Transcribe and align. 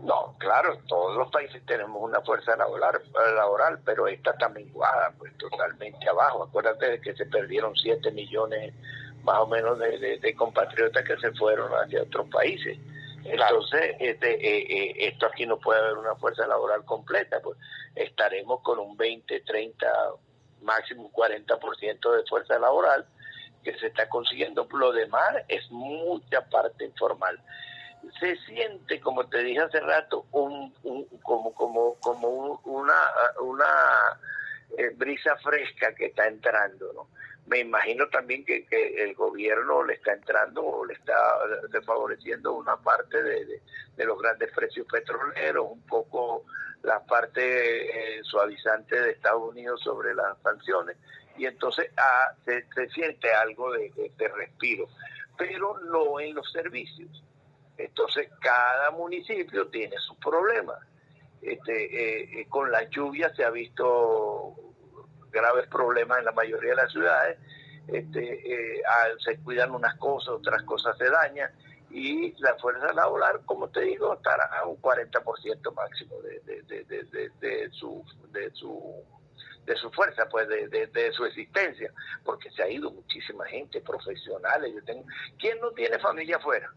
No, 0.00 0.36
claro, 0.38 0.78
todos 0.86 1.16
los 1.16 1.30
países 1.30 1.64
tenemos 1.66 2.00
una 2.00 2.20
fuerza 2.20 2.56
laboral, 2.56 3.00
laboral 3.34 3.80
pero 3.84 4.06
esta 4.06 4.30
está 4.30 4.48
menguada, 4.48 5.12
pues 5.18 5.36
totalmente 5.38 6.08
abajo. 6.08 6.44
Acuérdate 6.44 6.90
de 6.90 7.00
que 7.00 7.14
se 7.14 7.26
perdieron 7.26 7.74
7 7.74 8.10
millones 8.12 8.74
más 9.24 9.38
o 9.38 9.46
menos 9.46 9.78
de, 9.78 10.34
compatriotas 10.36 11.04
que 11.04 11.16
se 11.18 11.32
fueron 11.32 11.72
hacia 11.72 12.02
otros 12.02 12.28
países. 12.28 12.78
Entonces, 13.24 13.96
este, 13.98 14.34
eh, 14.34 14.66
eh, 14.70 15.08
esto 15.08 15.26
aquí 15.26 15.44
no 15.44 15.58
puede 15.58 15.80
haber 15.80 15.98
una 15.98 16.14
fuerza 16.14 16.46
laboral 16.46 16.84
completa, 16.84 17.40
pues 17.42 17.58
estaremos 17.94 18.60
con 18.62 18.78
un 18.78 18.96
20, 18.96 19.40
30, 19.40 19.86
máximo 20.62 21.10
40% 21.12 22.16
de 22.16 22.26
fuerza 22.28 22.58
laboral 22.58 23.04
que 23.64 23.76
se 23.78 23.88
está 23.88 24.08
consiguiendo. 24.08 24.66
Lo 24.72 24.92
demás 24.92 25.28
es 25.48 25.68
mucha 25.70 26.48
parte 26.48 26.84
informal 26.84 27.38
se 28.18 28.36
siente, 28.46 29.00
como 29.00 29.28
te 29.28 29.42
dije 29.42 29.60
hace 29.60 29.80
rato, 29.80 30.26
un, 30.32 30.72
como, 31.22 31.54
como, 31.54 31.94
como 32.00 32.60
una, 32.64 32.94
una 33.40 33.66
eh, 34.76 34.90
brisa 34.96 35.36
fresca 35.36 35.94
que 35.94 36.06
está 36.06 36.26
entrando, 36.26 36.92
¿no? 36.92 37.08
Me 37.46 37.60
imagino 37.60 38.06
también 38.08 38.44
que, 38.44 38.66
que, 38.66 39.02
el 39.02 39.14
gobierno 39.14 39.82
le 39.82 39.94
está 39.94 40.12
entrando 40.12 40.62
o 40.62 40.84
le 40.84 40.94
está 40.94 41.16
favoreciendo 41.86 42.52
una 42.52 42.76
parte 42.76 43.22
de, 43.22 43.62
los 44.04 44.20
grandes 44.20 44.52
precios 44.52 44.86
petroleros, 44.86 45.66
un 45.70 45.80
poco 45.86 46.44
la 46.82 47.02
parte 47.04 48.18
eh, 48.18 48.22
suavizante 48.22 49.00
de 49.00 49.12
Estados 49.12 49.50
Unidos 49.50 49.80
sobre 49.82 50.14
las 50.14 50.38
sanciones, 50.42 50.96
y 51.38 51.46
entonces 51.46 51.90
ah, 51.96 52.32
se, 52.44 52.66
se, 52.74 52.88
siente 52.90 53.32
algo 53.32 53.72
de 53.72 54.12
respiro, 54.36 54.86
pero 55.38 55.78
no 55.78 56.20
en 56.20 56.34
los 56.34 56.50
servicios 56.52 57.22
entonces, 57.78 58.28
cada 58.40 58.90
municipio 58.90 59.68
tiene 59.68 59.96
sus 59.98 60.18
problemas. 60.18 60.78
Este, 61.40 61.84
eh, 61.84 62.40
eh, 62.40 62.48
con 62.48 62.72
las 62.72 62.90
lluvias 62.90 63.34
se 63.36 63.44
ha 63.44 63.50
visto 63.50 64.56
graves 65.30 65.68
problemas 65.68 66.18
en 66.18 66.24
la 66.24 66.32
mayoría 66.32 66.70
de 66.70 66.76
las 66.76 66.90
ciudades. 66.90 67.38
Este, 67.86 68.78
eh, 68.78 68.82
se 69.24 69.38
cuidan 69.38 69.70
unas 69.70 69.94
cosas, 69.96 70.30
otras 70.30 70.64
cosas 70.64 70.98
se 70.98 71.08
dañan. 71.08 71.52
Y 71.90 72.32
la 72.42 72.56
fuerza 72.56 72.92
laboral, 72.92 73.42
como 73.46 73.68
te 73.68 73.82
digo, 73.82 74.12
estará 74.12 74.44
a 74.58 74.66
un 74.66 74.82
40% 74.82 75.74
máximo 75.74 76.16
de, 76.20 77.70
su, 77.70 78.04
fuerza, 79.92 80.28
pues 80.28 80.48
de, 80.48 81.12
su 81.12 81.24
existencia, 81.24 81.90
porque 82.24 82.50
se 82.50 82.62
ha 82.62 82.68
ido 82.68 82.90
muchísima 82.90 83.46
gente, 83.46 83.80
profesionales. 83.80 84.74
¿Quién 85.38 85.60
no 85.60 85.70
tiene 85.70 85.98
familia 85.98 86.36
afuera? 86.36 86.70